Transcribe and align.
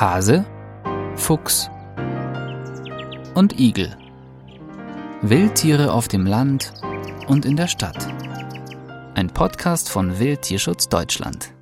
Hase, 0.00 0.46
Fuchs 1.16 1.68
und 3.34 3.58
Igel. 3.58 3.96
Wildtiere 5.22 5.92
auf 5.92 6.06
dem 6.06 6.24
Land 6.24 6.72
und 7.26 7.44
in 7.44 7.56
der 7.56 7.66
Stadt. 7.66 8.06
Ein 9.16 9.34
Podcast 9.34 9.88
von 9.88 10.20
Wildtierschutz 10.20 10.88
Deutschland. 10.88 11.52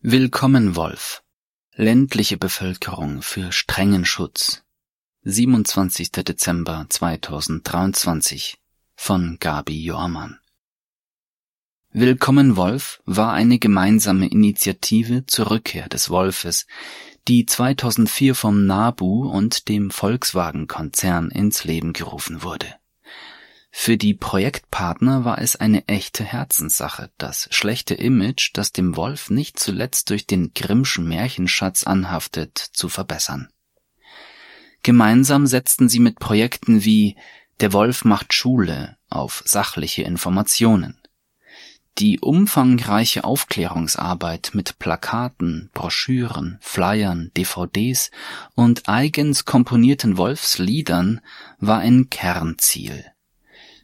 Willkommen 0.00 0.74
Wolf. 0.74 1.22
Ländliche 1.74 2.38
Bevölkerung 2.38 3.20
für 3.20 3.52
strengen 3.52 4.06
Schutz. 4.06 4.64
27. 5.24 6.12
Dezember 6.12 6.86
2023 6.88 8.56
von 8.96 9.36
Gabi 9.38 9.82
Johrmann. 9.82 10.38
Willkommen 11.96 12.56
Wolf 12.56 13.00
war 13.04 13.34
eine 13.34 13.60
gemeinsame 13.60 14.26
Initiative 14.26 15.26
zur 15.26 15.52
Rückkehr 15.52 15.88
des 15.88 16.10
Wolfes, 16.10 16.66
die 17.28 17.46
2004 17.46 18.34
vom 18.34 18.66
NABU 18.66 19.28
und 19.28 19.68
dem 19.68 19.92
Volkswagen-Konzern 19.92 21.30
ins 21.30 21.62
Leben 21.62 21.92
gerufen 21.92 22.42
wurde. 22.42 22.66
Für 23.70 23.96
die 23.96 24.12
Projektpartner 24.12 25.24
war 25.24 25.38
es 25.40 25.54
eine 25.54 25.86
echte 25.86 26.24
Herzenssache, 26.24 27.12
das 27.16 27.46
schlechte 27.52 27.94
Image, 27.94 28.50
das 28.54 28.72
dem 28.72 28.96
Wolf 28.96 29.30
nicht 29.30 29.60
zuletzt 29.60 30.10
durch 30.10 30.26
den 30.26 30.52
Grimmschen 30.52 31.08
Märchenschatz 31.08 31.84
anhaftet, 31.84 32.58
zu 32.58 32.88
verbessern. 32.88 33.50
Gemeinsam 34.82 35.46
setzten 35.46 35.88
sie 35.88 36.00
mit 36.00 36.18
Projekten 36.18 36.84
wie 36.84 37.14
Der 37.60 37.72
Wolf 37.72 38.04
macht 38.04 38.34
Schule 38.34 38.96
auf 39.10 39.44
sachliche 39.46 40.02
Informationen 40.02 40.98
die 41.98 42.18
umfangreiche 42.18 43.24
Aufklärungsarbeit 43.24 44.50
mit 44.52 44.78
Plakaten, 44.78 45.70
Broschüren, 45.72 46.58
Flyern, 46.60 47.30
DVDs 47.36 48.10
und 48.54 48.88
eigens 48.88 49.44
komponierten 49.44 50.16
Wolfsliedern 50.16 51.20
war 51.58 51.78
ein 51.78 52.10
Kernziel. 52.10 53.04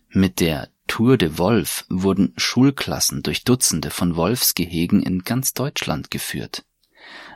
Mit 0.08 0.40
der 0.40 0.68
Tour 0.88 1.16
de 1.16 1.38
Wolf 1.38 1.84
wurden 1.88 2.34
Schulklassen 2.36 3.22
durch 3.22 3.44
Dutzende 3.44 3.90
von 3.90 4.16
Wolfsgehegen 4.16 5.02
in 5.02 5.22
ganz 5.22 5.54
Deutschland 5.54 6.10
geführt. 6.10 6.64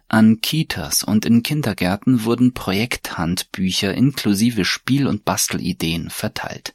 An 0.09 0.41
Kitas 0.41 1.05
und 1.05 1.25
in 1.25 1.45
Kindergärten 1.45 2.25
wurden 2.25 2.53
Projekthandbücher 2.53 3.95
inklusive 3.95 4.65
Spiel- 4.65 5.07
und 5.07 5.25
Bastelideen 5.25 6.11
verteilt. 6.11 6.75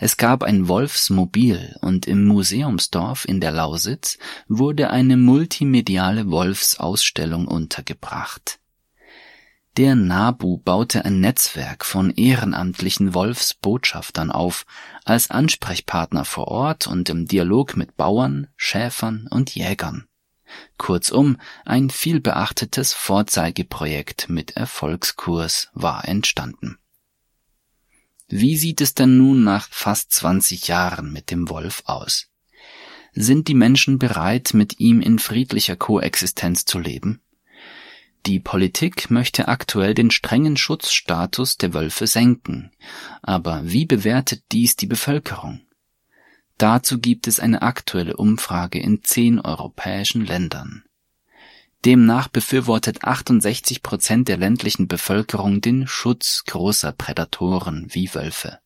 Es 0.00 0.16
gab 0.16 0.44
ein 0.44 0.68
Wolfsmobil 0.68 1.76
und 1.80 2.06
im 2.06 2.24
Museumsdorf 2.24 3.24
in 3.24 3.40
der 3.40 3.50
Lausitz 3.50 4.18
wurde 4.46 4.90
eine 4.90 5.16
multimediale 5.16 6.30
Wolfsausstellung 6.30 7.48
untergebracht. 7.48 8.60
Der 9.76 9.96
NABU 9.96 10.58
baute 10.58 11.04
ein 11.04 11.20
Netzwerk 11.20 11.84
von 11.84 12.10
ehrenamtlichen 12.10 13.12
Wolfsbotschaftern 13.12 14.30
auf, 14.30 14.66
als 15.04 15.30
Ansprechpartner 15.30 16.24
vor 16.24 16.48
Ort 16.48 16.86
und 16.86 17.08
im 17.10 17.26
Dialog 17.26 17.76
mit 17.76 17.96
Bauern, 17.96 18.48
Schäfern 18.56 19.28
und 19.30 19.54
Jägern. 19.54 20.06
Kurzum, 20.78 21.38
ein 21.64 21.90
vielbeachtetes 21.90 22.92
Vorzeigeprojekt 22.92 24.28
mit 24.28 24.56
Erfolgskurs 24.56 25.68
war 25.74 26.06
entstanden. 26.08 26.78
Wie 28.28 28.56
sieht 28.58 28.80
es 28.80 28.94
denn 28.94 29.16
nun 29.16 29.42
nach 29.42 29.68
fast 29.70 30.12
20 30.12 30.68
Jahren 30.68 31.12
mit 31.12 31.30
dem 31.30 31.48
Wolf 31.48 31.82
aus? 31.86 32.28
Sind 33.14 33.48
die 33.48 33.54
Menschen 33.54 33.98
bereit, 33.98 34.52
mit 34.52 34.80
ihm 34.80 35.00
in 35.00 35.18
friedlicher 35.18 35.76
Koexistenz 35.76 36.66
zu 36.66 36.78
leben? 36.78 37.20
Die 38.26 38.40
Politik 38.40 39.10
möchte 39.10 39.48
aktuell 39.48 39.94
den 39.94 40.10
strengen 40.10 40.58
Schutzstatus 40.58 41.56
der 41.56 41.72
Wölfe 41.72 42.06
senken. 42.06 42.70
Aber 43.22 43.62
wie 43.64 43.86
bewertet 43.86 44.42
dies 44.52 44.76
die 44.76 44.86
Bevölkerung? 44.86 45.62
Dazu 46.58 46.98
gibt 46.98 47.28
es 47.28 47.40
eine 47.40 47.62
aktuelle 47.62 48.16
Umfrage 48.16 48.78
in 48.78 49.02
zehn 49.02 49.40
europäischen 49.40 50.26
Ländern. 50.26 50.84
Demnach 51.84 52.28
befürwortet 52.28 53.04
68 53.04 53.82
Prozent 53.82 54.28
der 54.28 54.36
ländlichen 54.36 54.88
Bevölkerung 54.88 55.60
den 55.60 55.86
Schutz 55.86 56.44
großer 56.44 56.92
Prädatoren 56.92 57.86
wie 57.90 58.12
Wölfe. 58.14 58.58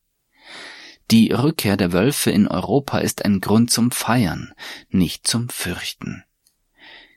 Die 1.11 1.31
Rückkehr 1.31 1.77
der 1.77 1.93
Wölfe 1.93 2.31
in 2.31 2.49
Europa 2.49 2.99
ist 2.99 3.25
ein 3.25 3.41
Grund 3.41 3.71
zum 3.71 3.91
Feiern, 3.91 4.55
nicht 4.89 5.27
zum 5.27 5.50
Fürchten. 5.50 6.25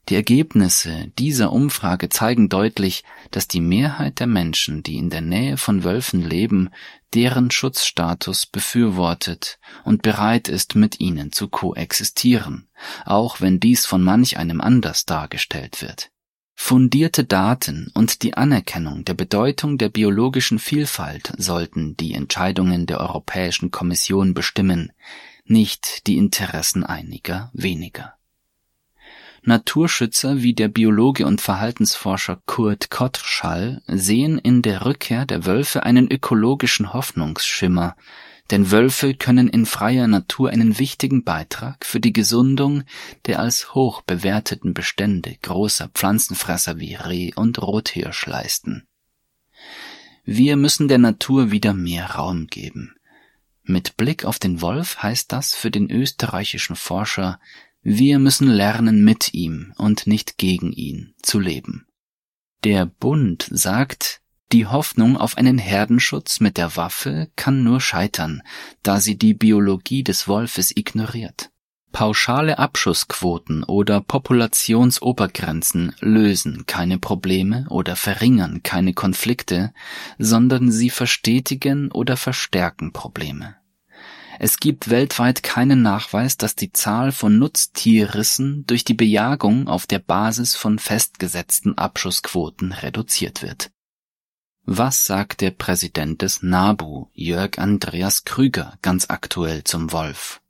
Die 0.09 0.15
Ergebnisse 0.15 1.11
dieser 1.17 1.51
Umfrage 1.51 2.09
zeigen 2.09 2.47
deutlich, 2.47 3.03
dass 3.31 3.47
die 3.47 3.61
Mehrheit 3.61 4.19
der 4.19 4.27
Menschen, 4.27 4.83
die 4.83 4.97
in 4.97 5.09
der 5.09 5.21
Nähe 5.21 5.57
von 5.57 5.83
Wölfen 5.83 6.21
leben, 6.21 6.69
deren 7.15 7.49
Schutzstatus 7.49 8.45
befürwortet 8.45 9.57
und 9.83 10.03
bereit 10.03 10.47
ist, 10.47 10.75
mit 10.75 10.99
ihnen 10.99 11.31
zu 11.31 11.47
koexistieren, 11.47 12.67
auch 13.05 13.41
wenn 13.41 13.59
dies 13.59 13.87
von 13.87 14.03
manch 14.03 14.37
einem 14.37 14.61
anders 14.61 15.05
dargestellt 15.05 15.81
wird. 15.81 16.11
Fundierte 16.53 17.25
Daten 17.25 17.91
und 17.95 18.21
die 18.21 18.35
Anerkennung 18.35 19.05
der 19.05 19.13
Bedeutung 19.13 19.77
der 19.77 19.89
biologischen 19.89 20.59
Vielfalt 20.59 21.33
sollten 21.37 21.97
die 21.97 22.13
Entscheidungen 22.13 22.85
der 22.85 23.01
Europäischen 23.01 23.71
Kommission 23.71 24.33
bestimmen, 24.33 24.91
nicht 25.45 26.07
die 26.07 26.17
Interessen 26.17 26.83
einiger 26.83 27.49
weniger. 27.53 28.14
Naturschützer 29.47 30.41
wie 30.41 30.53
der 30.53 30.67
Biologe 30.67 31.25
und 31.25 31.39
Verhaltensforscher 31.39 32.41
Kurt 32.45 32.89
Kottschall 32.89 33.83
sehen 33.87 34.39
in 34.39 34.63
der 34.63 34.85
Rückkehr 34.85 35.25
der 35.25 35.45
Wölfe 35.45 35.83
einen 35.83 36.09
ökologischen 36.09 36.93
Hoffnungsschimmer, 36.93 37.95
denn 38.51 38.71
Wölfe 38.71 39.13
können 39.13 39.47
in 39.47 39.65
freier 39.65 40.07
Natur 40.07 40.49
einen 40.49 40.79
wichtigen 40.79 41.23
Beitrag 41.23 41.85
für 41.85 41.99
die 41.99 42.13
Gesundung 42.13 42.83
der 43.27 43.39
als 43.39 43.75
hoch 43.75 44.01
bewerteten 44.01 44.73
Bestände 44.73 45.35
großer 45.41 45.89
Pflanzenfresser 45.89 46.79
wie 46.79 46.95
Reh 46.95 47.31
und 47.35 47.61
Rothirsch 47.61 48.25
leisten. 48.25 48.87
Wir 50.23 50.57
müssen 50.57 50.87
der 50.87 50.97
Natur 50.97 51.51
wieder 51.51 51.75
mehr 51.75 52.11
Raum 52.11 52.47
geben. 52.47 52.95
Mit 53.63 53.97
Blick 53.97 54.25
auf 54.25 54.39
den 54.39 54.61
Wolf 54.61 55.03
heißt 55.03 55.31
das 55.31 55.53
für 55.53 55.69
den 55.69 55.89
österreichischen 55.91 56.75
Forscher 56.75 57.39
wir 57.87 58.17
müssen 58.17 58.47
lernen, 58.47 59.03
mit 59.03 59.35
ihm 59.35 59.71
und 59.77 60.07
nicht 60.07 60.39
gegen 60.39 60.71
ihn 60.71 61.13
zu 61.21 61.39
leben. 61.39 61.85
Der 62.63 62.87
Bund 62.87 63.47
sagt, 63.51 64.21
die 64.51 64.65
Hoffnung 64.65 65.17
auf 65.17 65.37
einen 65.37 65.59
Herdenschutz 65.59 66.39
mit 66.39 66.57
der 66.57 66.75
Waffe 66.77 67.29
kann 67.35 67.63
nur 67.63 67.79
scheitern, 67.79 68.41
da 68.81 68.99
sie 68.99 69.19
die 69.19 69.35
Biologie 69.35 70.03
des 70.03 70.27
Wolfes 70.27 70.75
ignoriert. 70.75 71.51
Pauschale 71.91 72.57
Abschussquoten 72.57 73.63
oder 73.63 74.01
Populationsobergrenzen 74.01 75.93
lösen 75.99 76.65
keine 76.65 76.97
Probleme 76.97 77.67
oder 77.69 77.95
verringern 77.95 78.63
keine 78.63 78.95
Konflikte, 78.95 79.75
sondern 80.17 80.71
sie 80.71 80.89
verstetigen 80.89 81.91
oder 81.91 82.17
verstärken 82.17 82.93
Probleme. 82.93 83.57
Es 84.39 84.57
gibt 84.57 84.89
weltweit 84.89 85.43
keinen 85.43 85.81
Nachweis, 85.81 86.37
dass 86.37 86.55
die 86.55 86.73
Zahl 86.73 87.11
von 87.11 87.37
Nutztierrissen 87.37 88.65
durch 88.67 88.83
die 88.83 88.93
Bejagung 88.93 89.67
auf 89.67 89.87
der 89.87 89.99
Basis 89.99 90.55
von 90.55 90.79
festgesetzten 90.79 91.77
Abschussquoten 91.77 92.71
reduziert 92.71 93.41
wird. 93.41 93.71
Was 94.65 95.05
sagt 95.05 95.41
der 95.41 95.51
Präsident 95.51 96.21
des 96.21 96.41
NABU, 96.41 97.07
Jörg 97.13 97.59
Andreas 97.59 98.25
Krüger, 98.25 98.77
ganz 98.81 99.09
aktuell 99.09 99.63
zum 99.63 99.91
Wolf? 99.91 100.41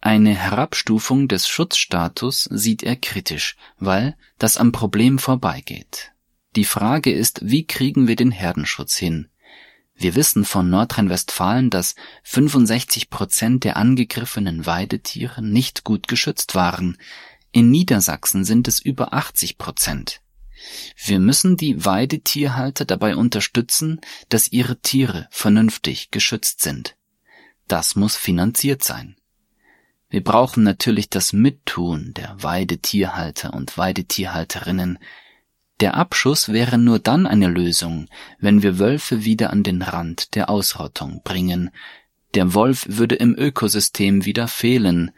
Eine 0.00 0.34
Herabstufung 0.34 1.28
des 1.28 1.46
Schutzstatus 1.46 2.44
sieht 2.50 2.82
er 2.82 2.96
kritisch, 2.96 3.56
weil 3.78 4.16
das 4.38 4.56
am 4.56 4.72
Problem 4.72 5.18
vorbeigeht. 5.18 6.12
Die 6.56 6.64
Frage 6.64 7.12
ist, 7.12 7.40
wie 7.44 7.66
kriegen 7.66 8.08
wir 8.08 8.16
den 8.16 8.32
Herdenschutz 8.32 8.96
hin? 8.96 9.29
Wir 10.00 10.14
wissen 10.14 10.46
von 10.46 10.70
Nordrhein-Westfalen, 10.70 11.68
dass 11.68 11.94
65 12.22 13.10
Prozent 13.10 13.64
der 13.64 13.76
angegriffenen 13.76 14.64
Weidetiere 14.64 15.42
nicht 15.42 15.84
gut 15.84 16.08
geschützt 16.08 16.54
waren. 16.54 16.96
In 17.52 17.70
Niedersachsen 17.70 18.46
sind 18.46 18.66
es 18.66 18.80
über 18.80 19.12
80 19.12 19.58
Prozent. 19.58 20.22
Wir 21.04 21.18
müssen 21.18 21.58
die 21.58 21.84
Weidetierhalter 21.84 22.86
dabei 22.86 23.14
unterstützen, 23.14 24.00
dass 24.30 24.50
ihre 24.50 24.80
Tiere 24.80 25.28
vernünftig 25.30 26.10
geschützt 26.10 26.62
sind. 26.62 26.96
Das 27.68 27.94
muss 27.94 28.16
finanziert 28.16 28.82
sein. 28.82 29.16
Wir 30.08 30.24
brauchen 30.24 30.62
natürlich 30.62 31.10
das 31.10 31.34
Mittun 31.34 32.14
der 32.14 32.42
Weidetierhalter 32.42 33.52
und 33.52 33.76
Weidetierhalterinnen, 33.76 34.98
der 35.80 35.94
Abschuss 35.94 36.50
wäre 36.50 36.76
nur 36.76 36.98
dann 36.98 37.26
eine 37.26 37.48
Lösung, 37.48 38.08
wenn 38.38 38.62
wir 38.62 38.78
Wölfe 38.78 39.24
wieder 39.24 39.50
an 39.50 39.62
den 39.62 39.82
Rand 39.82 40.34
der 40.34 40.50
Ausrottung 40.50 41.22
bringen. 41.24 41.70
Der 42.34 42.54
Wolf 42.54 42.86
würde 42.88 43.14
im 43.14 43.34
Ökosystem 43.36 44.24
wieder 44.24 44.46
fehlen. 44.46 45.10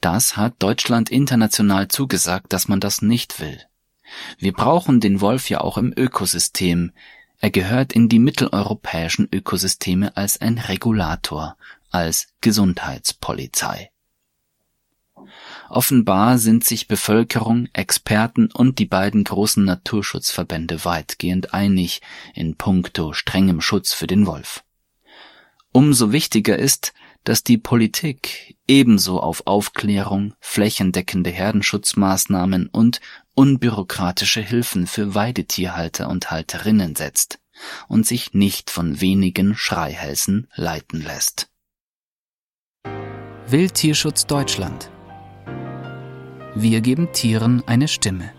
Das 0.00 0.36
hat 0.36 0.54
Deutschland 0.58 1.10
international 1.10 1.88
zugesagt, 1.88 2.52
dass 2.52 2.68
man 2.68 2.80
das 2.80 3.02
nicht 3.02 3.40
will. 3.40 3.58
Wir 4.38 4.52
brauchen 4.52 5.00
den 5.00 5.20
Wolf 5.20 5.48
ja 5.48 5.60
auch 5.60 5.78
im 5.78 5.92
Ökosystem. 5.96 6.92
Er 7.38 7.50
gehört 7.50 7.92
in 7.92 8.08
die 8.08 8.18
mitteleuropäischen 8.18 9.28
Ökosysteme 9.32 10.16
als 10.16 10.40
ein 10.40 10.58
Regulator, 10.58 11.56
als 11.90 12.28
Gesundheitspolizei. 12.40 13.91
Offenbar 15.68 16.38
sind 16.38 16.64
sich 16.64 16.88
Bevölkerung, 16.88 17.68
Experten 17.72 18.50
und 18.52 18.78
die 18.78 18.86
beiden 18.86 19.24
großen 19.24 19.64
Naturschutzverbände 19.64 20.84
weitgehend 20.84 21.54
einig 21.54 22.02
in 22.34 22.56
puncto 22.56 23.12
strengem 23.12 23.60
Schutz 23.60 23.92
für 23.92 24.06
den 24.06 24.26
Wolf. 24.26 24.64
Umso 25.72 26.12
wichtiger 26.12 26.58
ist, 26.58 26.92
dass 27.24 27.44
die 27.44 27.58
Politik 27.58 28.56
ebenso 28.66 29.20
auf 29.20 29.46
Aufklärung, 29.46 30.34
flächendeckende 30.40 31.30
Herdenschutzmaßnahmen 31.30 32.66
und 32.66 33.00
unbürokratische 33.34 34.40
Hilfen 34.40 34.86
für 34.86 35.14
Weidetierhalter 35.14 36.08
und 36.08 36.30
Halterinnen 36.30 36.96
setzt 36.96 37.38
und 37.88 38.06
sich 38.06 38.34
nicht 38.34 38.70
von 38.70 39.00
wenigen 39.00 39.54
Schreihälsen 39.54 40.48
leiten 40.54 41.00
lässt. 41.00 41.48
Wildtierschutz 43.46 44.26
Deutschland 44.26 44.90
Wir 46.54 46.82
geben 46.82 47.12
Tieren 47.12 47.62
eine 47.66 47.88
Stimme. 47.88 48.30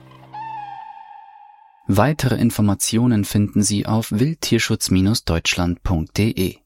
Weitere 1.88 2.36
Informationen 2.36 3.25
finden 3.25 3.63
Sie 3.63 3.86
auf 3.86 4.10
wildtierschutz-deutschland.de 4.12 6.62